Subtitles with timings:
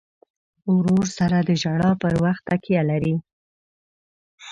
[0.73, 3.15] ورور سره د ژړا پر وخت تکیه لرې.